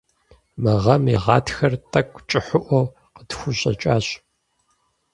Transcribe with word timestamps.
Мы 0.61 0.73
гъэм 0.83 1.03
и 1.13 1.17
гъатхэр 1.23 1.73
тӀэкӀу 1.91 2.23
кӀыхьыӀуэу 2.29 2.91
къытхущӀэкӀащ. 3.15 4.07